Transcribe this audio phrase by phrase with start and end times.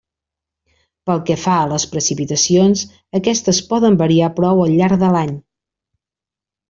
[1.09, 2.83] Pel que fa a les precipitacions,
[3.21, 5.39] aquestes poden variar prou al llarg de l'any.